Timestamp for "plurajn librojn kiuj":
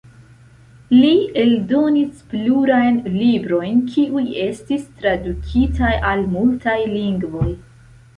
2.31-4.23